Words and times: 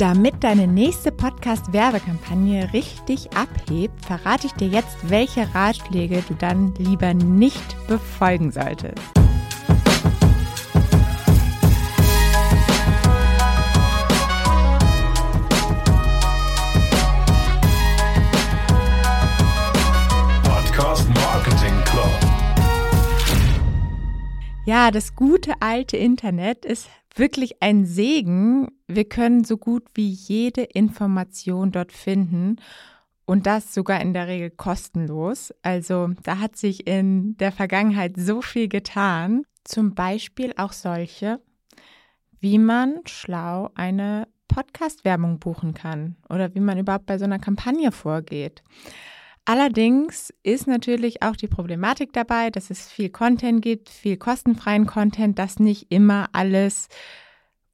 Damit 0.00 0.42
deine 0.42 0.66
nächste 0.66 1.12
Podcast-Werbekampagne 1.12 2.72
richtig 2.72 3.28
abhebt, 3.36 4.02
verrate 4.02 4.46
ich 4.46 4.54
dir 4.54 4.68
jetzt, 4.68 4.96
welche 5.10 5.54
Ratschläge 5.54 6.24
du 6.26 6.32
dann 6.36 6.72
lieber 6.78 7.12
nicht 7.12 7.76
befolgen 7.86 8.50
solltest. 8.50 9.19
Ja, 24.70 24.92
das 24.92 25.16
gute 25.16 25.54
alte 25.58 25.96
Internet 25.96 26.64
ist 26.64 26.88
wirklich 27.16 27.60
ein 27.60 27.86
Segen. 27.86 28.68
Wir 28.86 29.04
können 29.04 29.42
so 29.42 29.56
gut 29.56 29.82
wie 29.94 30.08
jede 30.08 30.62
Information 30.62 31.72
dort 31.72 31.90
finden 31.90 32.54
und 33.24 33.46
das 33.46 33.74
sogar 33.74 34.00
in 34.00 34.14
der 34.14 34.28
Regel 34.28 34.48
kostenlos. 34.48 35.52
Also 35.62 36.10
da 36.22 36.38
hat 36.38 36.54
sich 36.54 36.86
in 36.86 37.36
der 37.38 37.50
Vergangenheit 37.50 38.12
so 38.16 38.42
viel 38.42 38.68
getan. 38.68 39.42
Zum 39.64 39.96
Beispiel 39.96 40.54
auch 40.56 40.72
solche, 40.72 41.40
wie 42.38 42.58
man 42.58 43.00
schlau 43.06 43.70
eine 43.74 44.28
Podcast-Werbung 44.46 45.40
buchen 45.40 45.74
kann 45.74 46.14
oder 46.28 46.54
wie 46.54 46.60
man 46.60 46.78
überhaupt 46.78 47.06
bei 47.06 47.18
so 47.18 47.24
einer 47.24 47.40
Kampagne 47.40 47.90
vorgeht. 47.90 48.62
Allerdings 49.50 50.32
ist 50.44 50.68
natürlich 50.68 51.24
auch 51.24 51.34
die 51.34 51.48
Problematik 51.48 52.12
dabei, 52.12 52.50
dass 52.50 52.70
es 52.70 52.88
viel 52.88 53.08
Content 53.08 53.62
gibt, 53.62 53.88
viel 53.88 54.16
kostenfreien 54.16 54.86
Content, 54.86 55.40
dass 55.40 55.58
nicht 55.58 55.90
immer 55.90 56.28
alles 56.30 56.86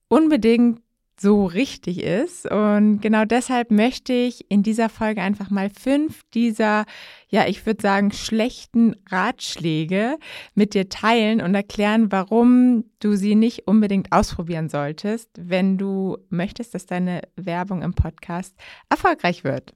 unbedingt 0.08 0.80
so 1.20 1.44
richtig 1.44 2.02
ist. 2.02 2.50
Und 2.50 3.02
genau 3.02 3.26
deshalb 3.26 3.70
möchte 3.70 4.14
ich 4.14 4.50
in 4.50 4.62
dieser 4.62 4.88
Folge 4.88 5.20
einfach 5.20 5.50
mal 5.50 5.68
fünf 5.68 6.22
dieser, 6.32 6.86
ja, 7.28 7.46
ich 7.46 7.66
würde 7.66 7.82
sagen, 7.82 8.10
schlechten 8.10 8.96
Ratschläge 9.10 10.16
mit 10.54 10.72
dir 10.72 10.88
teilen 10.88 11.42
und 11.42 11.54
erklären, 11.54 12.10
warum 12.10 12.84
du 13.00 13.16
sie 13.16 13.34
nicht 13.34 13.68
unbedingt 13.68 14.12
ausprobieren 14.12 14.70
solltest, 14.70 15.28
wenn 15.38 15.76
du 15.76 16.16
möchtest, 16.30 16.72
dass 16.72 16.86
deine 16.86 17.20
Werbung 17.36 17.82
im 17.82 17.92
Podcast 17.92 18.56
erfolgreich 18.88 19.44
wird. 19.44 19.74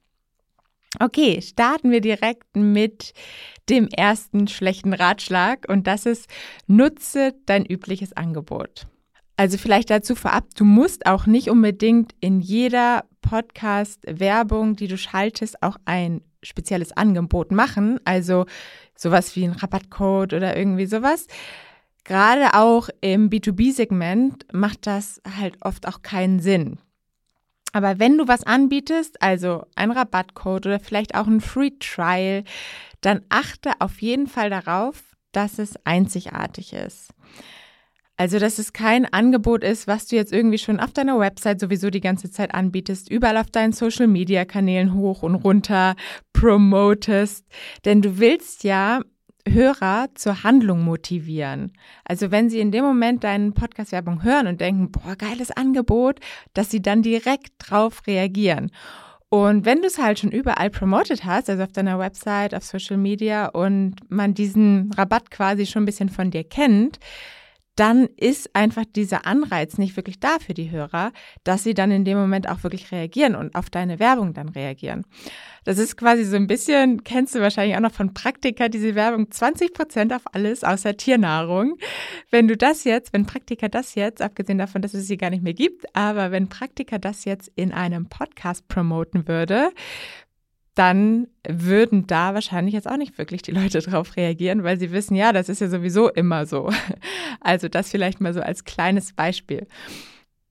Okay, 0.99 1.41
starten 1.41 1.91
wir 1.91 2.01
direkt 2.01 2.57
mit 2.57 3.13
dem 3.69 3.87
ersten 3.89 4.49
schlechten 4.49 4.93
Ratschlag 4.93 5.67
und 5.69 5.87
das 5.87 6.05
ist, 6.05 6.29
nutze 6.67 7.35
dein 7.47 7.65
übliches 7.65 8.13
Angebot. 8.13 8.87
Also 9.37 9.57
vielleicht 9.57 9.89
dazu 9.89 10.15
vorab, 10.15 10.47
du 10.57 10.65
musst 10.65 11.07
auch 11.07 11.27
nicht 11.27 11.49
unbedingt 11.49 12.15
in 12.21 12.41
jeder 12.41 13.05
Podcast-Werbung, 13.23 14.77
die 14.77 14.89
du 14.89 14.99
schaltest, 14.99 15.63
auch 15.63 15.77
ein 15.85 16.23
spezielles 16.43 16.93
Angebot 16.93 17.53
machen. 17.53 18.01
Also 18.05 18.47
sowas 18.97 19.37
wie 19.37 19.45
ein 19.45 19.53
Rabattcode 19.53 20.35
oder 20.35 20.57
irgendwie 20.57 20.87
sowas. 20.87 21.27
Gerade 22.05 22.55
auch 22.55 22.89
im 23.01 23.31
B2B-Segment 23.31 24.47
macht 24.53 24.87
das 24.87 25.23
halt 25.39 25.57
oft 25.61 25.87
auch 25.87 26.03
keinen 26.03 26.41
Sinn. 26.41 26.79
Aber 27.73 27.99
wenn 27.99 28.19
du 28.19 28.29
was 28.29 28.45
anbietest, 28.45 29.23
also 29.23 29.65
ein 29.77 29.91
Rabattcode 29.91 30.67
oder 30.67 30.81
vielleicht 30.81 31.15
auch 31.15 31.27
ein 31.27 31.41
Free 31.41 31.71
Trial, 31.79 32.45
dann 33.01 33.23
achte 33.29 33.73
auf 33.79 34.03
jeden 34.03 34.27
Fall 34.27 34.51
darauf, 34.51 35.03
dass 35.33 35.59
es 35.59 35.75
einzigartig 35.85 36.73
ist. 36.73 37.13
Also, 38.17 38.39
dass 38.39 38.59
es 38.59 38.75
kein 38.75 39.11
Angebot 39.11 39.65
ist, 39.65 39.87
was 39.87 40.07
du 40.07 40.17
jetzt 40.17 40.31
irgendwie 40.31 40.59
schon 40.59 40.79
auf 40.79 40.93
deiner 40.93 41.19
Website 41.19 41.59
sowieso 41.59 41.89
die 41.89 42.03
ganze 42.03 42.31
Zeit 42.31 42.53
anbietest, 42.53 43.11
überall 43.11 43.39
auf 43.39 43.51
deinen 43.51 43.73
Social 43.73 44.09
Media 44.09 44.45
Kanälen 44.45 44.93
hoch 44.93 45.23
und 45.23 45.37
runter 45.37 45.97
promotest. 46.35 47.47
Denn 47.87 48.03
du 48.03 48.19
willst 48.19 48.63
ja 48.63 49.01
Hörer 49.49 50.09
zur 50.15 50.43
Handlung 50.43 50.83
motivieren. 50.83 51.73
Also 52.05 52.31
wenn 52.31 52.51
sie 52.51 52.61
in 52.61 52.73
dem 52.73 52.85
Moment 52.85 53.25
deinen 53.25 53.55
Podcast-Werbung 53.55 54.23
hören 54.23 54.47
und 54.47 54.61
denken, 54.61 54.91
boah, 54.91 55.17
geiles 55.17 55.51
Angebot, 55.51 56.21
dass 56.55 56.71
sie 56.71 56.83
dann 56.83 57.03
direkt 57.03 57.53
drauf 57.59 58.07
reagieren. 58.07 58.71
Und 59.31 59.65
wenn 59.65 59.81
du 59.81 59.87
es 59.87 59.99
halt 59.99 60.19
schon 60.19 60.33
überall 60.33 60.71
promoted 60.71 61.25
hast, 61.25 61.49
also 61.49 61.63
auf 61.63 61.73
deiner 61.73 62.01
Website, 62.01 62.53
auf 62.53 62.65
Social 62.65 62.97
Media 62.97 63.47
und 63.47 63.95
man 64.09 64.35
diesen 64.35 64.93
Rabatt 64.93 65.31
quasi 65.31 65.67
schon 65.67 65.85
ein 65.85 65.87
bisschen 65.87 66.09
von 66.09 66.33
dir 66.33 66.43
kennt, 66.43 66.99
dann 67.81 68.09
ist 68.19 68.55
einfach 68.55 68.85
dieser 68.85 69.27
Anreiz 69.27 69.79
nicht 69.79 69.97
wirklich 69.97 70.21
da 70.21 70.39
für 70.39 70.53
die 70.53 70.71
Hörer, 70.71 71.13
dass 71.45 71.65
sie 71.65 71.73
dann 71.73 71.91
in 71.91 72.05
dem 72.05 72.19
Moment 72.19 72.47
auch 72.47 72.63
wirklich 72.63 72.93
reagieren 72.93 73.35
und 73.35 73.55
auf 73.55 73.71
deine 73.71 73.99
Werbung 73.99 74.35
dann 74.35 74.51
reagieren. 74.51 75.07
Das 75.65 75.79
ist 75.79 75.97
quasi 75.97 76.25
so 76.25 76.37
ein 76.37 76.47
bisschen, 76.47 77.05
kennst 77.05 77.35
du 77.35 77.41
wahrscheinlich 77.41 77.77
auch 77.77 77.81
noch 77.81 77.95
von 77.95 78.13
Praktika, 78.13 78.69
diese 78.69 78.95
Werbung, 78.95 79.31
20 79.31 79.73
Prozent 79.73 80.13
auf 80.13 80.23
alles 80.35 80.63
außer 80.63 80.95
Tiernahrung. 80.99 81.79
Wenn 82.31 82.49
du 82.49 82.57
das 82.57 82.85
jetzt, 82.85 83.15
wenn 83.15 83.25
Praktika 83.25 83.69
das 83.69 83.95
jetzt, 83.95 84.21
abgesehen 84.21 84.59
davon, 84.59 84.83
dass 84.83 84.93
es 84.93 85.07
sie 85.07 85.17
gar 85.17 85.31
nicht 85.31 85.43
mehr 85.43 85.55
gibt, 85.55 85.87
aber 85.97 86.33
wenn 86.33 86.51
Praktika 86.51 86.99
das 86.99 87.25
jetzt 87.25 87.51
in 87.57 87.73
einem 87.73 88.11
Podcast 88.11 88.69
promoten 88.69 89.27
würde, 89.27 89.71
dann 90.75 91.27
würden 91.47 92.07
da 92.07 92.35
wahrscheinlich 92.35 92.75
jetzt 92.75 92.89
auch 92.89 92.97
nicht 92.97 93.19
wirklich 93.19 93.43
die 93.43 93.51
Leute 93.51 93.81
drauf 93.81 94.17
reagieren, 94.17 94.63
weil 94.63 94.79
sie 94.79 94.93
wissen, 94.93 95.15
ja, 95.17 95.33
das 95.33 95.49
ist 95.49 95.61
ja 95.61 95.69
sowieso 95.69 96.09
immer 96.09 96.47
so. 96.47 96.71
Also 97.43 97.69
das 97.69 97.91
vielleicht 97.91 98.21
mal 98.21 98.35
so 98.35 98.43
als 98.43 98.65
kleines 98.65 99.15
Beispiel. 99.15 99.67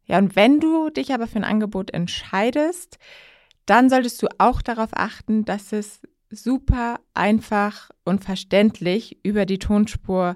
Ja, 0.06 0.18
und 0.18 0.36
wenn 0.36 0.60
du 0.60 0.90
dich 0.90 1.14
aber 1.14 1.28
für 1.28 1.36
ein 1.36 1.44
Angebot 1.44 1.92
entscheidest, 1.92 2.98
dann 3.68 3.92
solltest 3.92 4.24
du 4.24 4.28
auch 4.40 4.64
darauf 4.64 4.90
achten, 4.94 5.46
dass 5.46 5.72
es 5.72 6.02
super 6.32 7.00
einfach 7.14 7.92
und 8.06 8.24
verständlich 8.24 9.24
über 9.24 9.46
die 9.46 9.60
Tonspur 9.60 10.36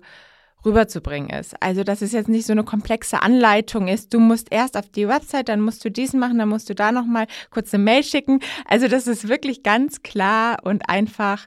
rüberzubringen 0.65 1.29
ist. 1.29 1.55
Also, 1.61 1.83
dass 1.83 2.01
es 2.01 2.11
jetzt 2.11 2.29
nicht 2.29 2.45
so 2.45 2.53
eine 2.53 2.63
komplexe 2.63 3.21
Anleitung 3.21 3.87
ist. 3.87 4.13
Du 4.13 4.19
musst 4.19 4.51
erst 4.51 4.77
auf 4.77 4.89
die 4.89 5.07
Website, 5.07 5.49
dann 5.49 5.61
musst 5.61 5.83
du 5.85 5.91
diesen 5.91 6.19
machen, 6.19 6.37
dann 6.37 6.49
musst 6.49 6.69
du 6.69 6.75
da 6.75 6.91
nochmal 6.91 7.27
kurz 7.49 7.73
eine 7.73 7.83
Mail 7.83 8.03
schicken. 8.03 8.39
Also, 8.65 8.87
dass 8.87 9.07
es 9.07 9.27
wirklich 9.27 9.63
ganz 9.63 10.01
klar 10.01 10.57
und 10.63 10.89
einfach 10.89 11.45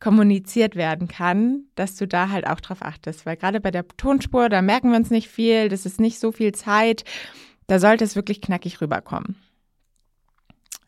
kommuniziert 0.00 0.74
werden 0.74 1.06
kann, 1.06 1.66
dass 1.76 1.94
du 1.94 2.08
da 2.08 2.28
halt 2.28 2.46
auch 2.46 2.60
drauf 2.60 2.82
achtest. 2.82 3.24
Weil 3.24 3.36
gerade 3.36 3.60
bei 3.60 3.70
der 3.70 3.86
Tonspur, 3.86 4.48
da 4.48 4.60
merken 4.60 4.90
wir 4.90 4.96
uns 4.96 5.10
nicht 5.10 5.28
viel, 5.28 5.68
das 5.68 5.86
ist 5.86 6.00
nicht 6.00 6.18
so 6.18 6.32
viel 6.32 6.52
Zeit. 6.52 7.04
Da 7.68 7.78
sollte 7.78 8.04
es 8.04 8.16
wirklich 8.16 8.40
knackig 8.40 8.80
rüberkommen. 8.80 9.36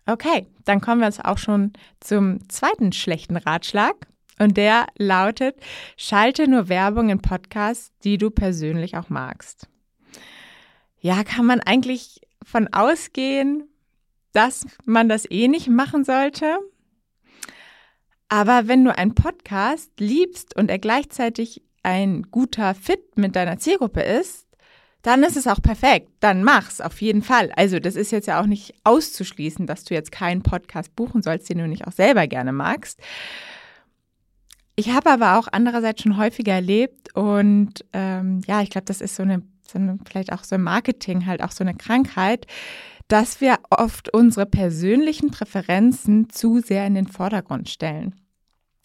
Okay, 0.06 0.46
dann 0.64 0.80
kommen 0.80 1.00
wir 1.00 1.06
jetzt 1.06 1.24
auch 1.24 1.38
schon 1.38 1.72
zum 2.00 2.46
zweiten 2.48 2.92
schlechten 2.92 3.36
Ratschlag. 3.36 3.94
Und 4.38 4.56
der 4.56 4.86
lautet, 4.96 5.56
schalte 5.96 6.48
nur 6.48 6.68
Werbung 6.68 7.10
in 7.10 7.20
Podcasts, 7.20 7.92
die 8.02 8.18
du 8.18 8.30
persönlich 8.30 8.96
auch 8.96 9.08
magst. 9.08 9.68
Ja, 11.00 11.22
kann 11.22 11.46
man 11.46 11.60
eigentlich 11.60 12.20
von 12.42 12.68
ausgehen, 12.72 13.68
dass 14.32 14.66
man 14.84 15.08
das 15.08 15.30
eh 15.30 15.48
nicht 15.48 15.68
machen 15.68 16.04
sollte? 16.04 16.58
Aber 18.28 18.66
wenn 18.66 18.84
du 18.84 18.96
einen 18.96 19.14
Podcast 19.14 19.90
liebst 20.00 20.56
und 20.56 20.70
er 20.70 20.78
gleichzeitig 20.78 21.62
ein 21.82 22.22
guter 22.30 22.74
Fit 22.74 23.16
mit 23.16 23.36
deiner 23.36 23.58
Zielgruppe 23.58 24.00
ist, 24.00 24.48
dann 25.02 25.22
ist 25.22 25.36
es 25.36 25.46
auch 25.46 25.60
perfekt. 25.60 26.08
Dann 26.20 26.42
mach's 26.42 26.80
auf 26.80 27.02
jeden 27.02 27.22
Fall. 27.22 27.52
Also, 27.56 27.78
das 27.78 27.94
ist 27.94 28.10
jetzt 28.10 28.26
ja 28.26 28.40
auch 28.40 28.46
nicht 28.46 28.74
auszuschließen, 28.84 29.66
dass 29.66 29.84
du 29.84 29.92
jetzt 29.94 30.10
keinen 30.10 30.42
Podcast 30.42 30.96
buchen 30.96 31.22
sollst, 31.22 31.50
den 31.50 31.58
du 31.58 31.68
nicht 31.68 31.86
auch 31.86 31.92
selber 31.92 32.26
gerne 32.26 32.52
magst. 32.52 32.98
Ich 34.76 34.90
habe 34.90 35.10
aber 35.10 35.38
auch 35.38 35.46
andererseits 35.52 36.02
schon 36.02 36.16
häufiger 36.16 36.52
erlebt 36.52 37.14
und 37.14 37.84
ähm, 37.92 38.40
ja, 38.46 38.60
ich 38.60 38.70
glaube, 38.70 38.86
das 38.86 39.00
ist 39.00 39.14
so 39.14 39.22
eine, 39.22 39.42
so 39.68 39.78
eine, 39.78 39.98
vielleicht 40.04 40.32
auch 40.32 40.42
so 40.42 40.56
ein 40.56 40.62
Marketing, 40.62 41.26
halt 41.26 41.42
auch 41.42 41.52
so 41.52 41.62
eine 41.62 41.74
Krankheit, 41.74 42.46
dass 43.06 43.40
wir 43.40 43.58
oft 43.70 44.12
unsere 44.12 44.46
persönlichen 44.46 45.30
Präferenzen 45.30 46.28
zu 46.30 46.58
sehr 46.58 46.86
in 46.86 46.94
den 46.94 47.06
Vordergrund 47.06 47.68
stellen. 47.68 48.14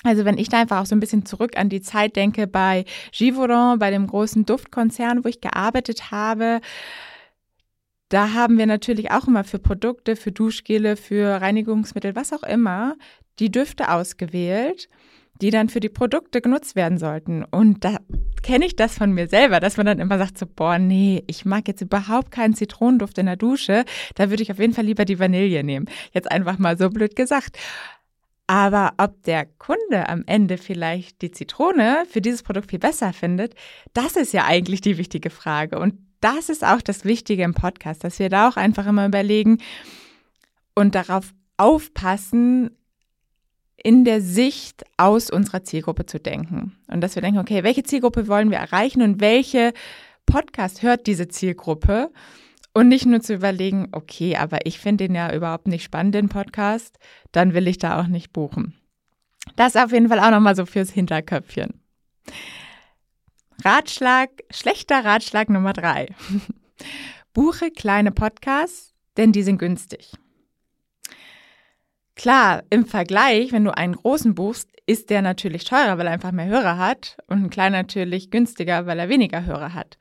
Also 0.04 0.26
wenn 0.26 0.38
ich 0.38 0.48
da 0.48 0.62
einfach 0.62 0.82
auch 0.82 0.86
so 0.86 0.96
ein 0.96 1.00
bisschen 1.00 1.26
zurück 1.26 1.58
an 1.58 1.70
die 1.70 1.82
Zeit 1.82 2.16
denke 2.16 2.46
bei 2.46 2.86
Givaudan, 3.12 3.80
bei 3.80 3.90
dem 3.90 4.08
großen 4.08 4.46
Duftkonzern, 4.46 5.24
wo 5.24 5.28
ich 5.28 5.42
gearbeitet 5.42 6.12
habe, 6.12 6.62
da 8.10 8.34
haben 8.34 8.58
wir 8.58 8.66
natürlich 8.66 9.12
auch 9.12 9.28
immer 9.28 9.44
für 9.44 9.60
Produkte, 9.60 10.16
für 10.16 10.32
Duschgele, 10.32 10.96
für 10.96 11.42
Reinigungsmittel, 11.42 12.16
was 12.16 12.32
auch 12.32 12.44
immer, 12.44 12.96
die 13.40 13.52
Düfte 13.52 13.92
ausgewählt 13.92 14.88
die 15.42 15.52
dann 15.52 15.70
für 15.70 15.80
die 15.80 15.90
Produkte 15.90 16.42
genutzt 16.42 16.76
werden 16.76 16.98
sollten. 16.98 17.44
Und 17.44 17.86
da 17.86 17.98
kenne 18.44 18.66
ich 18.66 18.76
das 18.76 18.98
von 18.98 19.14
mir 19.14 19.28
selber, 19.28 19.60
dass 19.60 19.78
man 19.78 19.86
dann 19.86 20.00
immer 20.00 20.18
sagt 20.18 20.38
so, 20.38 20.46
boah, 20.46 20.78
nee, 20.80 21.24
ich 21.28 21.46
mag 21.46 21.68
jetzt 21.68 21.82
überhaupt 21.82 22.32
keinen 22.32 22.56
Zitronenduft 22.56 23.18
in 23.18 23.26
der 23.26 23.38
Dusche, 23.38 23.86
da 24.16 24.30
würde 24.30 24.44
ich 24.44 24.52
auf 24.52 24.60
jeden 24.60 24.74
Fall 24.74 24.86
lieber 24.86 25.06
die 25.06 25.20
Vanille 25.20 25.64
nehmen. 25.64 25.88
Jetzt 26.14 26.32
einfach 26.32 26.58
mal 26.58 26.78
so 26.78 26.90
blöd 26.90 27.16
gesagt. 27.16 27.58
Aber 28.48 28.94
ob 28.98 29.22
der 29.24 29.46
Kunde 29.46 30.10
am 30.10 30.24
Ende 30.26 30.58
vielleicht 30.58 31.22
die 31.22 31.32
Zitrone 31.32 32.04
für 32.10 32.20
dieses 32.20 32.42
Produkt 32.42 32.72
viel 32.72 32.80
besser 32.80 33.14
findet, 33.14 33.54
das 33.94 34.16
ist 34.16 34.34
ja 34.34 34.46
eigentlich 34.46 34.82
die 34.82 34.98
wichtige 34.98 35.30
Frage. 35.30 35.78
Und 35.78 35.94
das 36.20 36.50
ist 36.50 36.66
auch 36.66 36.82
das 36.82 37.06
Wichtige 37.06 37.44
im 37.44 37.54
Podcast, 37.54 38.04
dass 38.04 38.18
wir 38.18 38.30
da 38.30 38.50
auch 38.50 38.58
einfach 38.58 38.88
immer 38.88 39.06
überlegen 39.06 39.60
und 40.74 40.96
darauf 40.96 41.32
aufpassen, 41.58 42.72
in 43.84 44.06
der 44.06 44.22
Sicht 44.22 44.84
aus 44.98 45.30
unserer 45.30 45.64
Zielgruppe 45.64 46.06
zu 46.06 46.20
denken. 46.20 46.78
Und 46.88 47.02
dass 47.02 47.16
wir 47.16 47.22
denken, 47.22 47.40
okay, 47.40 47.64
welche 47.64 47.84
Zielgruppe 47.84 48.28
wollen 48.28 48.52
wir 48.52 48.58
erreichen 48.58 49.02
und 49.02 49.22
welche 49.22 49.74
Podcast 50.26 50.84
hört 50.84 51.08
diese 51.08 51.28
Zielgruppe? 51.28 52.12
Und 52.74 52.88
nicht 52.88 53.06
nur 53.06 53.20
zu 53.22 53.34
überlegen, 53.34 53.90
okay, 53.92 54.36
aber 54.36 54.66
ich 54.66 54.80
finde 54.80 55.08
den 55.08 55.16
ja 55.16 55.34
überhaupt 55.34 55.68
nicht 55.68 55.84
spannend, 55.84 56.14
den 56.14 56.30
Podcast, 56.30 56.98
dann 57.32 57.54
will 57.54 57.68
ich 57.68 57.80
da 57.80 58.00
auch 58.00 58.08
nicht 58.08 58.32
buchen. 58.32 58.76
Das 59.56 59.76
auf 59.76 59.92
jeden 59.92 60.10
Fall 60.10 60.20
auch 60.20 60.30
nochmal 60.30 60.56
so 60.56 60.66
fürs 60.66 60.92
Hinterköpfchen. 60.92 61.82
Ratschlag, 63.64 64.30
schlechter 64.52 65.04
Ratschlag 65.04 65.50
Nummer 65.50 65.74
drei. 65.74 66.08
Buche 67.34 67.72
kleine 67.72 68.12
Podcasts, 68.12 68.94
denn 69.18 69.32
die 69.32 69.44
sind 69.44 69.58
günstig. 69.58 70.14
Klar, 72.20 72.64
im 72.70 72.86
Vergleich, 72.86 73.54
wenn 73.54 73.64
du 73.64 73.74
einen 73.78 73.96
großen 73.96 74.36
buchst, 74.36 74.70
ist 74.86 75.10
der 75.10 75.22
natürlich 75.22 75.64
teurer, 75.64 75.98
weil 75.98 76.08
er 76.08 76.12
einfach 76.12 76.34
mehr 76.34 76.48
Hörer 76.48 76.78
hat 76.78 77.16
und 77.28 77.46
ein 77.46 77.50
kleiner 77.50 77.78
natürlich 77.78 78.30
günstiger, 78.30 78.86
weil 78.86 79.00
er 79.00 79.08
weniger 79.08 79.46
Hörer 79.46 79.74
hat. 79.74 79.98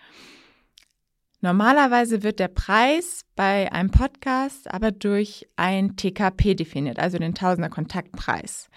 Normalerweise 1.43 2.25
wird 2.25 2.41
der 2.41 2.49
Preis 2.49 3.25
bei 3.37 3.71
einem 3.71 3.93
Podcast 3.93 4.69
aber 4.75 4.91
durch 4.91 5.47
ein 5.55 5.95
TKP 5.95 6.57
definiert, 6.57 6.99
also 6.99 7.19
den 7.19 7.37
Tausender 7.37 7.71
Kontaktpreis. 7.71 8.69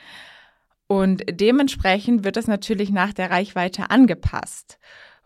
Und 0.86 1.24
dementsprechend 1.28 2.24
wird 2.24 2.36
das 2.36 2.46
natürlich 2.46 2.92
nach 2.92 3.12
der 3.12 3.32
Reichweite 3.32 3.90
angepasst. 3.90 4.78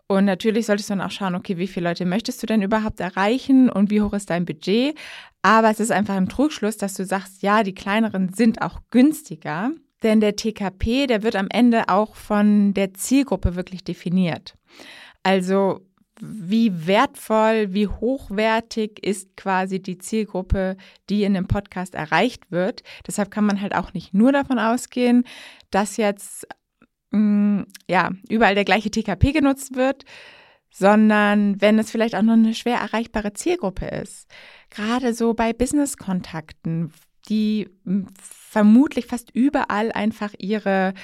Und 0.08 0.24
natürlich 0.24 0.66
solltest 0.66 0.88
du 0.88 0.94
dann 0.94 1.06
auch 1.06 1.10
schauen, 1.10 1.34
okay, 1.34 1.56
wie 1.58 1.66
viele 1.66 1.88
Leute 1.88 2.04
möchtest 2.04 2.42
du 2.42 2.46
denn 2.46 2.62
überhaupt 2.62 3.00
erreichen 3.00 3.68
und 3.68 3.90
wie 3.90 4.00
hoch 4.00 4.12
ist 4.12 4.30
dein 4.30 4.44
Budget? 4.44 4.96
Aber 5.42 5.70
es 5.70 5.80
ist 5.80 5.90
einfach 5.90 6.14
ein 6.14 6.28
Trugschluss, 6.28 6.76
dass 6.76 6.94
du 6.94 7.04
sagst, 7.04 7.42
ja, 7.42 7.62
die 7.62 7.74
kleineren 7.74 8.32
sind 8.32 8.62
auch 8.62 8.80
günstiger. 8.90 9.70
Denn 10.02 10.20
der 10.20 10.36
TKP, 10.36 11.06
der 11.06 11.22
wird 11.22 11.36
am 11.36 11.48
Ende 11.50 11.88
auch 11.88 12.14
von 12.14 12.74
der 12.74 12.94
Zielgruppe 12.94 13.56
wirklich 13.56 13.82
definiert. 13.82 14.54
Also 15.22 15.80
wie 16.20 16.86
wertvoll, 16.86 17.74
wie 17.74 17.88
hochwertig 17.88 19.04
ist 19.04 19.36
quasi 19.36 19.82
die 19.82 19.98
Zielgruppe, 19.98 20.76
die 21.10 21.24
in 21.24 21.34
dem 21.34 21.46
Podcast 21.46 21.94
erreicht 21.94 22.50
wird. 22.50 22.82
Deshalb 23.06 23.30
kann 23.30 23.44
man 23.44 23.60
halt 23.60 23.74
auch 23.74 23.92
nicht 23.92 24.14
nur 24.14 24.32
davon 24.32 24.58
ausgehen, 24.58 25.24
dass 25.70 25.96
jetzt 25.96 26.46
mh, 27.10 27.18
mm, 27.18 27.66
ja 27.88 28.10
überall 28.28 28.54
der 28.54 28.64
gleiche 28.64 28.90
TKP 28.90 29.32
genutzt 29.32 29.76
wird, 29.76 30.04
sondern 30.70 31.60
wenn 31.60 31.78
es 31.78 31.90
vielleicht 31.90 32.14
auch 32.14 32.22
noch 32.22 32.34
eine 32.34 32.54
schwer 32.54 32.76
erreichbare 32.76 33.32
Zielgruppe 33.32 33.86
ist. 33.86 34.28
Gerade 34.70 35.14
so 35.14 35.34
bei 35.34 35.52
Business-Kontakten, 35.52 36.92
die 37.28 37.68
vermutlich 38.20 39.06
fast 39.06 39.30
überall 39.34 39.90
einfach 39.92 40.32
ihre 40.38 40.94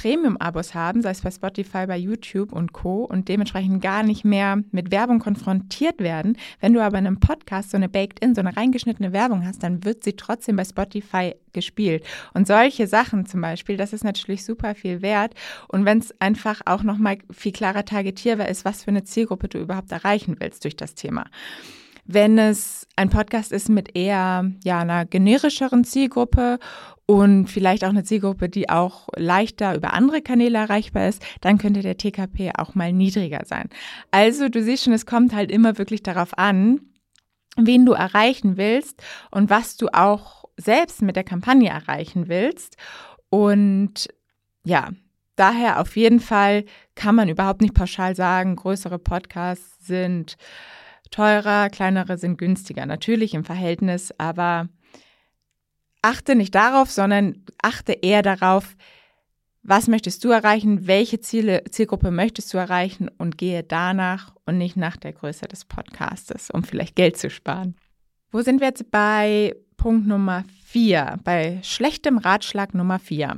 Premium-Abos 0.00 0.74
haben, 0.74 1.02
sei 1.02 1.10
es 1.10 1.20
bei 1.20 1.30
Spotify, 1.30 1.86
bei 1.86 1.98
YouTube 1.98 2.54
und 2.54 2.72
Co. 2.72 3.04
und 3.04 3.28
dementsprechend 3.28 3.82
gar 3.82 4.02
nicht 4.02 4.24
mehr 4.24 4.62
mit 4.70 4.90
Werbung 4.90 5.18
konfrontiert 5.18 5.98
werden. 5.98 6.38
Wenn 6.58 6.72
du 6.72 6.82
aber 6.82 6.98
in 6.98 7.06
einem 7.06 7.20
Podcast 7.20 7.70
so 7.70 7.76
eine 7.76 7.90
Baked-In, 7.90 8.34
so 8.34 8.40
eine 8.40 8.56
reingeschnittene 8.56 9.12
Werbung 9.12 9.44
hast, 9.44 9.62
dann 9.62 9.84
wird 9.84 10.02
sie 10.02 10.14
trotzdem 10.14 10.56
bei 10.56 10.64
Spotify 10.64 11.34
gespielt. 11.52 12.06
Und 12.32 12.46
solche 12.46 12.86
Sachen 12.86 13.26
zum 13.26 13.42
Beispiel, 13.42 13.76
das 13.76 13.92
ist 13.92 14.02
natürlich 14.02 14.42
super 14.42 14.74
viel 14.74 15.02
wert. 15.02 15.34
Und 15.68 15.84
wenn 15.84 15.98
es 15.98 16.18
einfach 16.18 16.62
auch 16.64 16.82
nochmal 16.82 17.18
viel 17.30 17.52
klarer 17.52 17.84
targetierbar 17.84 18.48
ist, 18.48 18.64
was 18.64 18.84
für 18.84 18.90
eine 18.92 19.04
Zielgruppe 19.04 19.48
du 19.48 19.58
überhaupt 19.58 19.92
erreichen 19.92 20.36
willst 20.38 20.64
durch 20.64 20.76
das 20.76 20.94
Thema. 20.94 21.26
Wenn 22.12 22.38
es 22.38 22.88
ein 22.96 23.08
Podcast 23.08 23.52
ist 23.52 23.68
mit 23.68 23.96
eher 23.96 24.50
ja, 24.64 24.80
einer 24.80 25.04
generischeren 25.04 25.84
Zielgruppe 25.84 26.58
und 27.06 27.46
vielleicht 27.46 27.84
auch 27.84 27.90
eine 27.90 28.02
Zielgruppe, 28.02 28.48
die 28.48 28.68
auch 28.68 29.06
leichter 29.14 29.76
über 29.76 29.92
andere 29.92 30.20
Kanäle 30.20 30.58
erreichbar 30.58 31.06
ist, 31.06 31.22
dann 31.40 31.56
könnte 31.56 31.82
der 31.82 31.96
TKP 31.96 32.50
auch 32.58 32.74
mal 32.74 32.92
niedriger 32.92 33.42
sein. 33.44 33.68
Also 34.10 34.48
du 34.48 34.60
siehst 34.60 34.82
schon, 34.82 34.92
es 34.92 35.06
kommt 35.06 35.32
halt 35.32 35.52
immer 35.52 35.78
wirklich 35.78 36.02
darauf 36.02 36.36
an, 36.36 36.80
wen 37.56 37.86
du 37.86 37.92
erreichen 37.92 38.56
willst 38.56 39.00
und 39.30 39.48
was 39.48 39.76
du 39.76 39.86
auch 39.92 40.46
selbst 40.56 41.02
mit 41.02 41.14
der 41.14 41.24
Kampagne 41.24 41.70
erreichen 41.70 42.26
willst. 42.26 42.76
Und 43.28 44.08
ja, 44.64 44.90
daher 45.36 45.80
auf 45.80 45.96
jeden 45.96 46.18
Fall 46.18 46.64
kann 46.96 47.14
man 47.14 47.28
überhaupt 47.28 47.60
nicht 47.60 47.74
pauschal 47.74 48.16
sagen, 48.16 48.56
größere 48.56 48.98
Podcasts 48.98 49.86
sind 49.86 50.36
teurer, 51.10 51.70
kleinere 51.70 52.18
sind 52.18 52.38
günstiger. 52.38 52.86
Natürlich 52.86 53.34
im 53.34 53.44
Verhältnis, 53.44 54.12
aber 54.18 54.68
achte 56.02 56.34
nicht 56.34 56.54
darauf, 56.54 56.90
sondern 56.90 57.44
achte 57.62 57.92
eher 57.92 58.22
darauf, 58.22 58.76
was 59.62 59.88
möchtest 59.88 60.24
du 60.24 60.30
erreichen, 60.30 60.86
welche 60.86 61.20
Ziele, 61.20 61.64
Zielgruppe 61.70 62.10
möchtest 62.10 62.52
du 62.54 62.58
erreichen 62.58 63.10
und 63.18 63.36
gehe 63.36 63.62
danach 63.62 64.34
und 64.46 64.56
nicht 64.56 64.76
nach 64.76 64.96
der 64.96 65.12
Größe 65.12 65.46
des 65.48 65.66
Podcastes, 65.66 66.50
um 66.50 66.64
vielleicht 66.64 66.96
Geld 66.96 67.18
zu 67.18 67.28
sparen. 67.28 67.76
Wo 68.30 68.40
sind 68.40 68.60
wir 68.60 68.68
jetzt 68.68 68.90
bei 68.90 69.54
Punkt 69.76 70.06
Nummer 70.06 70.44
vier, 70.64 71.18
bei 71.24 71.58
schlechtem 71.62 72.16
Ratschlag 72.16 72.74
Nummer 72.74 72.98
vier? 72.98 73.36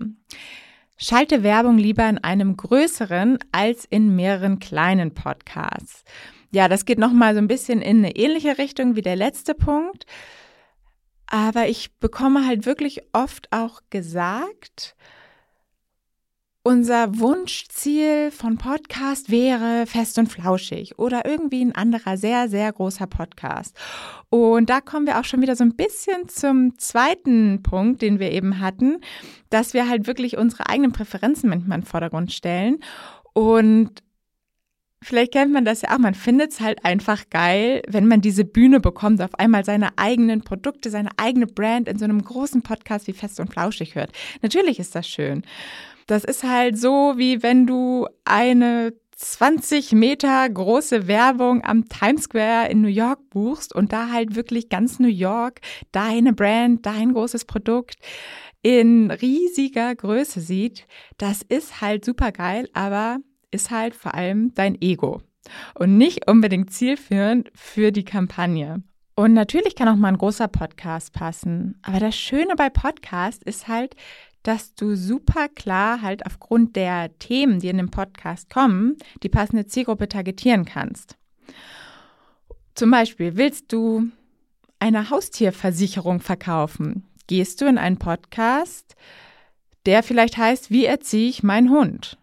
Schalte 0.96 1.42
Werbung 1.42 1.78
lieber 1.78 2.08
in 2.08 2.18
einem 2.18 2.56
größeren 2.56 3.38
als 3.50 3.84
in 3.86 4.14
mehreren 4.14 4.60
kleinen 4.60 5.14
Podcasts. 5.14 6.04
Ja, 6.52 6.68
das 6.68 6.84
geht 6.84 6.98
nochmal 6.98 7.34
so 7.34 7.38
ein 7.38 7.48
bisschen 7.48 7.80
in 7.80 7.98
eine 7.98 8.14
ähnliche 8.14 8.58
Richtung 8.58 8.94
wie 8.94 9.02
der 9.02 9.16
letzte 9.16 9.54
Punkt. 9.54 10.04
Aber 11.26 11.66
ich 11.66 11.98
bekomme 11.98 12.46
halt 12.46 12.66
wirklich 12.66 13.00
oft 13.14 13.50
auch 13.52 13.80
gesagt, 13.88 14.94
unser 16.62 17.18
Wunschziel 17.18 18.30
von 18.30 18.58
Podcast 18.58 19.30
wäre 19.30 19.86
fest 19.86 20.18
und 20.18 20.28
flauschig 20.28 20.98
oder 20.98 21.24
irgendwie 21.24 21.64
ein 21.64 21.74
anderer 21.74 22.18
sehr, 22.18 22.50
sehr 22.50 22.70
großer 22.70 23.06
Podcast. 23.06 23.74
Und 24.28 24.68
da 24.68 24.82
kommen 24.82 25.06
wir 25.06 25.18
auch 25.18 25.24
schon 25.24 25.40
wieder 25.40 25.56
so 25.56 25.64
ein 25.64 25.74
bisschen 25.74 26.28
zum 26.28 26.78
zweiten 26.78 27.62
Punkt, 27.62 28.02
den 28.02 28.20
wir 28.20 28.30
eben 28.30 28.60
hatten, 28.60 28.98
dass 29.48 29.72
wir 29.72 29.88
halt 29.88 30.06
wirklich 30.06 30.36
unsere 30.36 30.68
eigenen 30.68 30.92
Präferenzen 30.92 31.48
manchmal 31.48 31.78
in 31.78 31.82
den 31.82 31.88
Vordergrund 31.88 32.30
stellen. 32.30 32.78
Und 33.32 34.02
Vielleicht 35.02 35.32
kennt 35.32 35.52
man 35.52 35.64
das 35.64 35.82
ja 35.82 35.94
auch. 35.94 35.98
Man 35.98 36.14
findet 36.14 36.52
es 36.52 36.60
halt 36.60 36.84
einfach 36.84 37.28
geil, 37.28 37.82
wenn 37.88 38.06
man 38.06 38.20
diese 38.20 38.44
Bühne 38.44 38.80
bekommt, 38.80 39.20
auf 39.20 39.34
einmal 39.38 39.64
seine 39.64 39.98
eigenen 39.98 40.42
Produkte, 40.42 40.90
seine 40.90 41.10
eigene 41.16 41.46
Brand 41.46 41.88
in 41.88 41.98
so 41.98 42.04
einem 42.04 42.22
großen 42.22 42.62
Podcast 42.62 43.06
wie 43.08 43.12
Fest 43.12 43.40
und 43.40 43.52
Flauschig 43.52 43.94
hört. 43.94 44.12
Natürlich 44.42 44.78
ist 44.78 44.94
das 44.94 45.08
schön. 45.08 45.42
Das 46.06 46.24
ist 46.24 46.44
halt 46.44 46.78
so, 46.78 47.14
wie 47.16 47.42
wenn 47.42 47.66
du 47.66 48.06
eine 48.24 48.92
20 49.16 49.92
Meter 49.92 50.48
große 50.48 51.06
Werbung 51.06 51.64
am 51.64 51.88
Times 51.88 52.24
Square 52.24 52.68
in 52.70 52.80
New 52.80 52.88
York 52.88 53.30
buchst 53.30 53.74
und 53.74 53.92
da 53.92 54.10
halt 54.10 54.34
wirklich 54.34 54.68
ganz 54.68 54.98
New 54.98 55.06
York 55.08 55.60
deine 55.92 56.32
Brand, 56.32 56.84
dein 56.86 57.12
großes 57.12 57.44
Produkt 57.44 57.96
in 58.62 59.10
riesiger 59.10 59.94
Größe 59.94 60.40
sieht. 60.40 60.86
Das 61.18 61.42
ist 61.42 61.80
halt 61.80 62.04
super 62.04 62.32
geil, 62.32 62.68
aber 62.72 63.18
ist 63.52 63.70
halt 63.70 63.94
vor 63.94 64.14
allem 64.14 64.52
dein 64.54 64.80
Ego 64.80 65.22
und 65.74 65.96
nicht 65.96 66.28
unbedingt 66.28 66.72
zielführend 66.72 67.50
für 67.54 67.92
die 67.92 68.04
Kampagne. 68.04 68.82
Und 69.14 69.34
natürlich 69.34 69.76
kann 69.76 69.88
auch 69.88 69.96
mal 69.96 70.08
ein 70.08 70.18
großer 70.18 70.48
Podcast 70.48 71.12
passen. 71.12 71.78
Aber 71.82 72.00
das 72.00 72.16
Schöne 72.16 72.56
bei 72.56 72.70
Podcast 72.70 73.42
ist 73.44 73.68
halt, 73.68 73.94
dass 74.42 74.74
du 74.74 74.96
super 74.96 75.48
klar 75.48 76.02
halt 76.02 76.26
aufgrund 76.26 76.76
der 76.76 77.16
Themen, 77.18 77.60
die 77.60 77.68
in 77.68 77.76
dem 77.76 77.90
Podcast 77.90 78.50
kommen, 78.50 78.96
die 79.22 79.28
passende 79.28 79.66
Zielgruppe 79.66 80.08
targetieren 80.08 80.64
kannst. 80.64 81.16
Zum 82.74 82.90
Beispiel 82.90 83.36
willst 83.36 83.72
du 83.72 84.08
eine 84.78 85.10
Haustierversicherung 85.10 86.20
verkaufen? 86.20 87.06
Gehst 87.26 87.60
du 87.60 87.66
in 87.66 87.78
einen 87.78 87.98
Podcast, 87.98 88.96
der 89.86 90.02
vielleicht 90.02 90.38
heißt, 90.38 90.70
wie 90.70 90.86
erziehe 90.86 91.28
ich 91.28 91.42
meinen 91.42 91.70
Hund? 91.70 92.18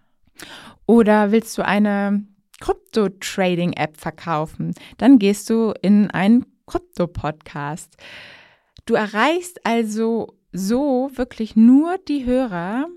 Oder 0.89 1.31
willst 1.31 1.55
du 1.55 1.63
eine 1.63 2.23
Krypto-Trading-App 2.61 3.95
verkaufen? 3.95 4.73
Dann 4.97 5.19
gehst 5.19 5.47
du 5.51 5.71
in 5.83 6.09
einen 6.09 6.47
Krypto-Podcast. 6.65 7.95
Du 8.87 8.95
erreichst 8.95 9.63
also 9.67 10.33
so 10.51 11.11
wirklich 11.13 11.55
nur 11.55 11.99
die 12.07 12.25
Hörer, 12.25 12.87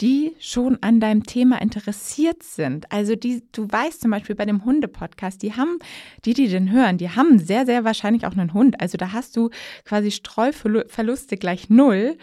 die 0.00 0.34
schon 0.40 0.78
an 0.80 1.00
deinem 1.00 1.24
Thema 1.24 1.60
interessiert 1.60 2.42
sind. 2.42 2.90
Also 2.90 3.14
die, 3.14 3.44
du 3.52 3.70
weißt 3.70 4.00
zum 4.00 4.10
Beispiel 4.10 4.34
bei 4.34 4.46
dem 4.46 4.64
Hunde-Podcast, 4.64 5.42
die 5.42 5.52
haben, 5.52 5.80
die, 6.24 6.32
die 6.32 6.48
den 6.48 6.72
hören, 6.72 6.96
die 6.96 7.10
haben 7.10 7.38
sehr, 7.38 7.66
sehr 7.66 7.84
wahrscheinlich 7.84 8.26
auch 8.26 8.32
einen 8.32 8.54
Hund. 8.54 8.80
Also 8.80 8.96
da 8.96 9.12
hast 9.12 9.36
du 9.36 9.50
quasi 9.84 10.10
Streuverluste 10.10 11.36
gleich 11.36 11.68
null. 11.68 12.16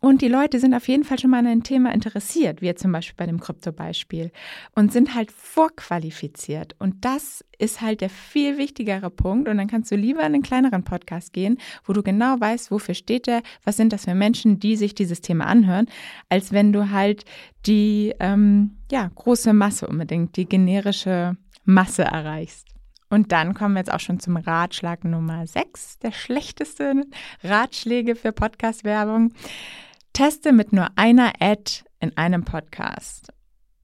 Und 0.00 0.22
die 0.22 0.28
Leute 0.28 0.60
sind 0.60 0.74
auf 0.74 0.88
jeden 0.88 1.04
Fall 1.04 1.18
schon 1.18 1.30
mal 1.30 1.38
an 1.38 1.46
ein 1.46 1.62
Thema 1.62 1.92
interessiert, 1.92 2.62
wie 2.62 2.74
zum 2.74 2.92
Beispiel 2.92 3.14
bei 3.16 3.26
dem 3.26 3.40
Krypto-Beispiel, 3.40 4.30
und 4.74 4.92
sind 4.92 5.14
halt 5.14 5.30
vorqualifiziert. 5.30 6.74
Und 6.78 7.04
das 7.04 7.44
ist 7.58 7.80
halt 7.80 8.00
der 8.00 8.10
viel 8.10 8.58
wichtigere 8.58 9.10
Punkt. 9.10 9.48
Und 9.48 9.58
dann 9.58 9.68
kannst 9.68 9.90
du 9.90 9.96
lieber 9.96 10.20
in 10.20 10.34
einen 10.34 10.42
kleineren 10.42 10.84
Podcast 10.84 11.32
gehen, 11.32 11.58
wo 11.84 11.92
du 11.92 12.02
genau 12.02 12.38
weißt, 12.38 12.70
wofür 12.70 12.94
steht 12.94 13.26
der, 13.26 13.42
was 13.64 13.76
sind 13.76 13.92
das 13.92 14.04
für 14.04 14.14
Menschen, 14.14 14.60
die 14.60 14.76
sich 14.76 14.94
dieses 14.94 15.20
Thema 15.20 15.46
anhören, 15.46 15.86
als 16.28 16.52
wenn 16.52 16.72
du 16.72 16.90
halt 16.90 17.24
die 17.66 18.14
ähm, 18.20 18.76
ja, 18.90 19.10
große 19.14 19.52
Masse 19.52 19.86
unbedingt, 19.86 20.36
die 20.36 20.46
generische 20.46 21.36
Masse 21.64 22.04
erreichst. 22.04 22.75
Und 23.08 23.32
dann 23.32 23.54
kommen 23.54 23.74
wir 23.74 23.80
jetzt 23.80 23.92
auch 23.92 24.00
schon 24.00 24.20
zum 24.20 24.36
Ratschlag 24.36 25.04
Nummer 25.04 25.46
6, 25.46 26.00
der 26.00 26.12
schlechteste 26.12 27.04
Ratschläge 27.42 28.16
für 28.16 28.32
Podcast-Werbung. 28.32 29.32
Teste 30.12 30.52
mit 30.52 30.72
nur 30.72 30.88
einer 30.96 31.32
Ad 31.40 31.84
in 32.00 32.16
einem 32.16 32.44
Podcast. 32.44 33.32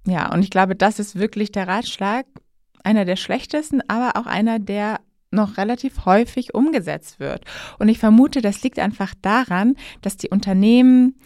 Ja, 0.07 0.33
und 0.33 0.43
ich 0.43 0.51
glaube, 0.51 0.75
das 0.75 0.99
ist 0.99 1.19
wirklich 1.19 1.53
der 1.53 1.69
Ratschlag, 1.69 2.27
einer 2.83 3.05
der 3.05 3.17
schlechtesten, 3.17 3.81
aber 3.89 4.19
auch 4.19 4.27
einer, 4.27 4.59
der 4.59 5.01
noch 5.31 5.57
relativ 5.57 6.05
häufig 6.05 6.55
umgesetzt 6.55 7.21
wird. 7.21 7.45
Und 7.79 7.89
ich 7.89 7.99
vermute, 7.99 8.43
das 8.43 8.63
liegt 8.63 8.79
einfach 8.79 9.15
daran, 9.23 9.77
dass 10.03 10.17
die 10.17 10.29
Unternehmen 10.29 11.17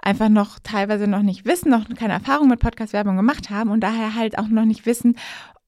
einfach 0.00 0.28
noch 0.28 0.58
teilweise 0.58 1.06
noch 1.06 1.22
nicht 1.22 1.44
wissen, 1.44 1.70
noch 1.70 1.88
keine 1.94 2.14
Erfahrung 2.14 2.48
mit 2.48 2.58
Podcast-Werbung 2.58 3.16
gemacht 3.16 3.50
haben 3.50 3.70
und 3.70 3.80
daher 3.80 4.14
halt 4.14 4.36
auch 4.38 4.48
noch 4.48 4.64
nicht 4.64 4.84
wissen, 4.84 5.16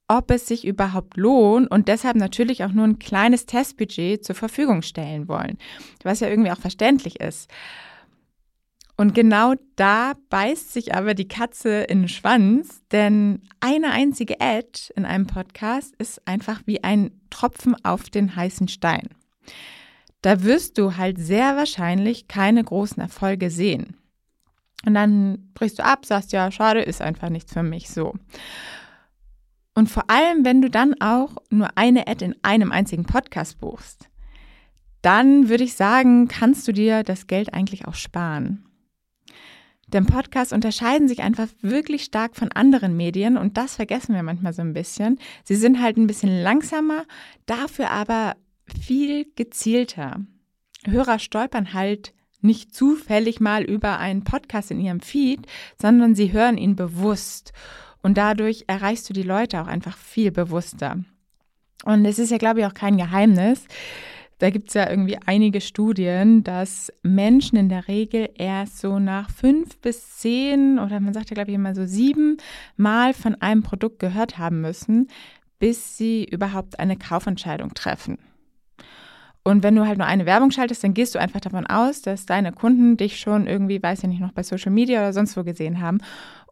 ob 0.09 0.31
es 0.31 0.47
sich 0.47 0.67
überhaupt 0.67 1.17
lohnt 1.17 1.71
und 1.71 1.89
deshalb 1.89 2.17
natürlich 2.17 2.65
auch 2.65 2.73
nur 2.73 2.87
ein 2.87 2.99
kleines 2.99 3.47
Testbudget 3.47 4.25
zur 4.25 4.35
Verfügung 4.35 4.83
stellen 4.83 5.29
wollen, 5.29 5.59
was 6.03 6.21
ja 6.21 6.29
irgendwie 6.29 6.51
auch 6.51 6.59
verständlich 6.59 7.21
ist. 7.21 7.51
Und 8.97 9.15
genau 9.15 9.55
da 9.75 10.13
beißt 10.31 10.73
sich 10.73 10.95
aber 10.95 11.15
die 11.15 11.27
Katze 11.27 11.83
in 11.83 12.03
den 12.03 12.09
Schwanz, 12.09 12.83
denn 12.93 13.43
eine 13.59 13.91
einzige 13.91 14.41
Ad 14.41 14.93
in 14.95 15.05
einem 15.05 15.27
Podcast 15.27 15.95
ist 15.97 16.27
einfach 16.29 16.63
wie 16.67 16.85
ein 16.85 17.11
Tropfen 17.31 17.75
auf 17.85 18.09
den 18.09 18.37
heißen 18.37 18.69
Stein. 18.69 19.09
Da 20.23 20.45
wirst 20.45 20.79
du 20.79 20.97
halt 20.97 21.19
sehr 21.19 21.57
wahrscheinlich 21.57 22.29
keine 22.29 22.63
großen 22.63 23.03
Erfolge 23.03 23.51
sehen. 23.51 23.97
Und 24.87 24.95
dann 24.95 25.51
brichst 25.55 25.81
du 25.81 25.85
ab, 25.85 26.07
sagst 26.07 26.33
ja, 26.33 26.51
schade, 26.53 26.83
ist 26.83 27.03
einfach 27.03 27.31
nichts 27.31 27.53
für 27.53 27.63
mich 27.63 27.91
so. 27.91 28.15
Und 29.75 29.89
vor 29.89 30.09
allem, 30.09 30.45
wenn 30.45 30.63
du 30.63 30.71
dann 30.71 31.01
auch 31.01 31.37
nur 31.51 31.77
eine 31.77 32.07
Ad 32.07 32.25
in 32.25 32.37
einem 32.43 32.71
einzigen 32.71 33.05
Podcast 33.05 33.61
buchst, 33.61 34.09
dann 35.03 35.49
würde 35.49 35.65
ich 35.65 35.75
sagen, 35.75 36.29
kannst 36.29 36.67
du 36.67 36.73
dir 36.73 37.03
das 37.03 37.27
Geld 37.27 37.53
eigentlich 37.53 37.87
auch 37.87 37.95
sparen. 37.95 38.65
Denn 39.89 40.07
Podcasts 40.07 40.53
unterscheiden 40.53 41.09
sich 41.09 41.23
einfach 41.23 41.49
wirklich 41.61 42.05
stark 42.05 42.37
von 42.37 42.51
anderen 42.53 42.97
Medien 42.97 43.37
und 43.37 43.57
das 43.57 43.77
vergessen 43.77 44.15
wir 44.15 44.23
manchmal 44.23 44.53
so 44.53 44.63
ein 44.63 44.73
bisschen. 44.73 45.19
Sie 45.45 45.57
sind 45.57 45.81
halt 45.81 45.97
ein 45.97 46.07
bisschen 46.07 46.43
langsamer, 46.43 47.05
dafür 47.47 47.91
aber 47.91 48.37
viel 48.67 49.27
gezielter. 49.37 50.21
Hörer 50.85 51.19
stolpern 51.19 51.75
halt 51.75 52.15
nicht 52.41 52.75
zufällig 52.75 53.41
mal 53.41 53.63
über 53.63 53.99
einen 53.99 54.25
Podcast 54.25 54.71
in 54.71 54.81
ihrem 54.81 55.01
Feed, 55.01 55.47
sondern 55.81 56.15
sie 56.15 56.33
hören 56.33 56.59
ihn 56.59 56.77
bewusst. 56.77 57.53
Und 58.05 58.19
dadurch 58.19 58.65
erreichst 58.67 59.09
du 59.09 59.15
die 59.15 59.23
Leute 59.23 59.63
auch 59.63 59.67
einfach 59.67 59.97
viel 59.97 60.31
bewusster. 60.31 60.99
Und 61.87 62.05
es 62.05 62.19
ist 62.19 62.31
ja, 62.31 62.37
glaube 62.37 62.61
ich, 62.61 62.67
auch 62.67 62.75
kein 62.75 62.99
Geheimnis, 62.99 63.67
da 64.39 64.51
gibt 64.51 64.69
es 64.69 64.75
ja 64.75 64.91
irgendwie 64.91 65.17
einige 65.25 65.63
Studien, 65.63 66.45
dass 66.45 66.93
Menschen 67.03 67.57
in 67.57 67.71
der 67.71 67.89
Regel 67.89 68.29
erst 68.37 68.79
so 68.79 68.99
nach 68.99 69.31
fünf 69.31 69.79
bis 69.79 70.19
zehn 70.19 70.79
oder 70.79 71.01
man 71.01 71.15
sagt 71.15 71.31
ja, 71.31 71.35
glaube 71.35 71.51
ich, 71.51 71.55
immer 71.55 71.75
so 71.75 71.87
sieben 71.87 72.37
Mal 72.77 73.15
von 73.15 73.37
einem 73.37 73.63
Produkt 73.63 74.01
gehört 74.01 74.37
haben 74.37 74.61
müssen, 74.61 75.09
bis 75.59 75.97
sie 75.97 76.25
überhaupt 76.25 76.79
eine 76.79 76.99
Kaufentscheidung 76.99 77.73
treffen. 77.73 78.19
Und 79.45 79.63
wenn 79.63 79.77
du 79.77 79.87
halt 79.87 79.97
nur 79.97 80.07
eine 80.07 80.27
Werbung 80.27 80.51
schaltest, 80.51 80.85
dann 80.85 80.93
gehst 80.93 81.15
du 81.15 81.19
einfach 81.19 81.41
davon 81.41 81.67
aus, 81.67 82.03
dass 82.03 82.27
deine 82.27 82.53
Kunden 82.53 82.99
dich 82.99 83.21
schon 83.21 83.47
irgendwie, 83.47 83.83
weiß 83.83 84.03
ich 84.03 84.09
nicht, 84.11 84.21
noch 84.21 84.33
bei 84.33 84.43
Social 84.43 84.73
Media 84.73 85.01
oder 85.01 85.13
sonst 85.15 85.37
wo 85.37 85.45
gesehen 85.45 85.81
haben. 85.81 85.99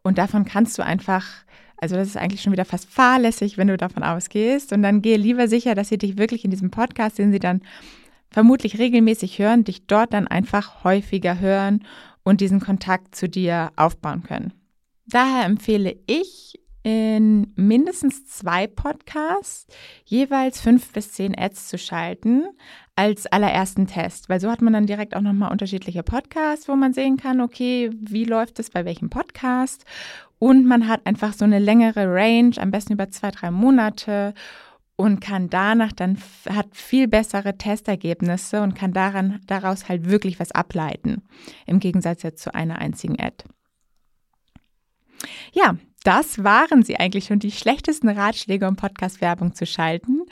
Und 0.03 0.17
davon 0.17 0.45
kannst 0.45 0.77
du 0.77 0.83
einfach 0.83 1.25
also 1.83 1.97
das 1.97 2.07
ist 2.07 2.15
eigentlich 2.15 2.41
schon 2.41 2.53
wieder 2.53 2.63
fast 2.63 2.89
fahrlässig, 2.89 3.57
wenn 3.57 3.67
du 3.67 3.75
davon 3.75 4.03
ausgehst. 4.03 4.71
Und 4.71 4.83
dann 4.83 5.01
gehe 5.01 5.17
lieber 5.17 5.49
sicher, 5.49 5.75
dass 5.75 5.89
sie 5.89 5.97
dich 5.97 6.17
wirklich 6.17 6.45
in 6.45 6.51
diesem 6.51 6.71
Podcast, 6.71 7.17
den 7.17 7.33
sie 7.33 7.39
dann 7.39 7.61
vermutlich 8.31 8.79
regelmäßig 8.79 9.37
hören, 9.37 9.65
dich 9.65 9.85
dort 9.85 10.13
dann 10.13 10.25
einfach 10.25 10.85
häufiger 10.85 11.41
hören 11.41 11.83
und 12.23 12.39
diesen 12.39 12.61
Kontakt 12.61 13.15
zu 13.15 13.27
dir 13.27 13.73
aufbauen 13.75 14.23
können. 14.23 14.53
Daher 15.07 15.45
empfehle 15.45 15.97
ich 16.07 16.57
in 16.83 17.53
mindestens 17.55 18.25
zwei 18.25 18.67
Podcasts 18.67 19.67
jeweils 20.03 20.59
fünf 20.59 20.91
bis 20.91 21.13
zehn 21.13 21.37
Ads 21.37 21.69
zu 21.69 21.77
schalten 21.77 22.43
als 22.95 23.25
allerersten 23.25 23.87
Test, 23.87 24.29
weil 24.29 24.39
so 24.39 24.51
hat 24.51 24.61
man 24.61 24.73
dann 24.73 24.85
direkt 24.85 25.15
auch 25.15 25.21
nochmal 25.21 25.51
unterschiedliche 25.51 26.03
Podcasts, 26.03 26.67
wo 26.67 26.75
man 26.75 26.93
sehen 26.93 27.17
kann, 27.17 27.41
okay, 27.41 27.89
wie 27.93 28.25
läuft 28.25 28.59
es 28.59 28.69
bei 28.69 28.85
welchem 28.85 29.09
Podcast 29.09 29.85
und 30.39 30.65
man 30.65 30.89
hat 30.89 31.05
einfach 31.05 31.33
so 31.33 31.45
eine 31.45 31.59
längere 31.59 32.05
Range, 32.13 32.51
am 32.57 32.69
besten 32.69 32.93
über 32.93 33.09
zwei, 33.09 33.31
drei 33.31 33.49
Monate 33.49 34.33
und 34.95 35.21
kann 35.21 35.49
danach 35.49 35.93
dann, 35.93 36.17
hat 36.49 36.75
viel 36.75 37.07
bessere 37.07 37.57
Testergebnisse 37.57 38.61
und 38.61 38.75
kann 38.75 38.91
daran, 38.91 39.39
daraus 39.47 39.87
halt 39.87 40.09
wirklich 40.09 40.39
was 40.39 40.51
ableiten. 40.51 41.23
Im 41.65 41.79
Gegensatz 41.79 42.23
jetzt 42.23 42.43
zu 42.43 42.53
einer 42.53 42.79
einzigen 42.79 43.19
Ad. 43.19 43.45
Ja, 45.53 45.77
das 46.03 46.43
waren 46.43 46.83
sie 46.83 46.97
eigentlich 46.97 47.25
schon, 47.25 47.39
die 47.39 47.51
schlechtesten 47.51 48.09
Ratschläge, 48.09 48.67
um 48.67 48.75
Podcast-Werbung 48.75 49.55
zu 49.55 49.65
schalten. 49.65 50.23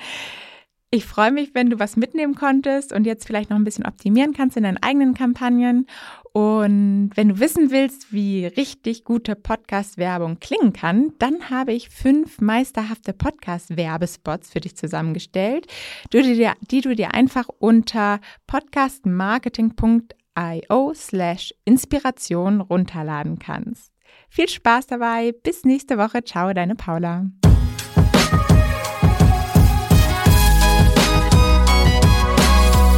Ich 0.94 1.06
freue 1.06 1.32
mich, 1.32 1.56
wenn 1.56 1.70
du 1.70 1.80
was 1.80 1.96
mitnehmen 1.96 2.36
konntest 2.36 2.92
und 2.92 3.06
jetzt 3.06 3.26
vielleicht 3.26 3.50
noch 3.50 3.56
ein 3.56 3.64
bisschen 3.64 3.86
optimieren 3.86 4.34
kannst 4.34 4.58
in 4.58 4.64
deinen 4.64 4.84
eigenen 4.84 5.14
Kampagnen. 5.14 5.88
Und 6.34 7.12
wenn 7.16 7.30
du 7.30 7.40
wissen 7.40 7.72
willst, 7.72 8.12
wie 8.12 8.46
richtig 8.46 9.06
gute 9.06 9.38
Podcast-Werbung 9.38 10.42
klingen 10.42 10.74
kann, 10.74 11.14
dann 11.18 11.50
habe 11.50 11.72
ich 11.72 11.88
fünf 11.88 12.42
meisterhafte 12.42 13.14
Podcast-Werbespots 13.14 14.52
für 14.52 14.60
dich 14.60 14.76
zusammengestellt, 14.76 15.68
die 16.12 16.82
du 16.82 16.94
dir 16.94 17.14
einfach 17.14 17.48
unter 17.48 18.20
podcastmarketing.io 18.48 20.94
slash 20.94 21.54
Inspiration 21.64 22.60
runterladen 22.60 23.40
kannst. 23.40 23.91
Viel 24.30 24.48
Spaß 24.48 24.88
dabei. 24.88 25.34
Bis 25.44 25.64
nächste 25.64 25.98
Woche. 25.98 26.24
Ciao, 26.24 26.54
deine 26.54 26.76
Paula. 26.76 27.26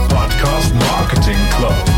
Podcast 0.10 0.74
Marketing 0.76 1.38
Club. 1.58 1.93